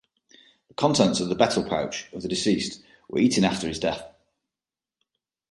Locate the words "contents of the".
0.73-1.35